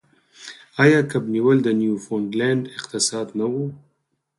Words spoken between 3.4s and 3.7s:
و؟